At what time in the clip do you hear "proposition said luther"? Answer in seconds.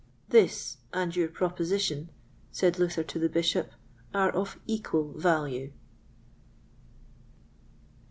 1.27-3.03